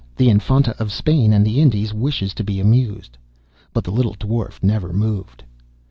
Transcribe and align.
The 0.17 0.29
Infanta 0.29 0.75
of 0.81 0.91
Spain 0.91 1.31
and 1.31 1.45
the 1.45 1.61
Indies 1.61 1.93
wishes 1.93 2.33
to 2.33 2.43
be 2.43 2.59
amused.' 2.59 3.19
But 3.71 3.83
the 3.83 3.91
little 3.91 4.15
Dwarf 4.15 4.63
never 4.63 4.91
moved. 4.91 5.43